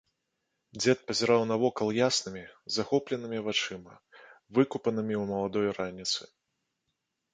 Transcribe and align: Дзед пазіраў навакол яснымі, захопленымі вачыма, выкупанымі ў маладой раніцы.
Дзед 0.79 0.99
пазіраў 1.09 1.43
навакол 1.53 1.87
яснымі, 2.07 2.41
захопленымі 2.77 3.43
вачыма, 3.49 3.93
выкупанымі 4.59 5.15
ў 5.21 5.33
маладой 5.33 5.67
раніцы. 5.81 6.21